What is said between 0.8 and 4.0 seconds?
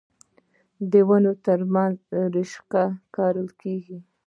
د ونو ترمنځ رشقه کرل کیږي.